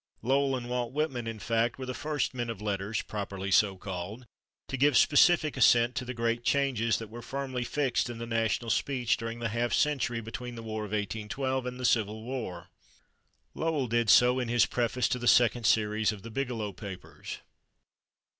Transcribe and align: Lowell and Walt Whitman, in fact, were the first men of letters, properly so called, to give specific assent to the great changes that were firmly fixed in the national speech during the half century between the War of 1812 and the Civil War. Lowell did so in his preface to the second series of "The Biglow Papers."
Lowell 0.23 0.55
and 0.55 0.67
Walt 0.67 0.93
Whitman, 0.93 1.27
in 1.27 1.37
fact, 1.37 1.77
were 1.77 1.85
the 1.85 1.93
first 1.93 2.33
men 2.33 2.49
of 2.49 2.59
letters, 2.59 3.03
properly 3.03 3.51
so 3.51 3.77
called, 3.77 4.25
to 4.67 4.75
give 4.75 4.97
specific 4.97 5.55
assent 5.55 5.93
to 5.93 6.05
the 6.05 6.15
great 6.15 6.43
changes 6.43 6.97
that 6.97 7.11
were 7.11 7.21
firmly 7.21 7.63
fixed 7.63 8.09
in 8.09 8.17
the 8.17 8.25
national 8.25 8.71
speech 8.71 9.15
during 9.15 9.37
the 9.37 9.49
half 9.49 9.73
century 9.73 10.19
between 10.19 10.55
the 10.55 10.63
War 10.63 10.85
of 10.85 10.91
1812 10.91 11.67
and 11.67 11.79
the 11.79 11.85
Civil 11.85 12.23
War. 12.23 12.71
Lowell 13.53 13.85
did 13.85 14.09
so 14.09 14.39
in 14.39 14.47
his 14.47 14.65
preface 14.65 15.07
to 15.09 15.19
the 15.19 15.27
second 15.27 15.67
series 15.67 16.11
of 16.11 16.23
"The 16.23 16.31
Biglow 16.31 16.73
Papers." 16.73 17.37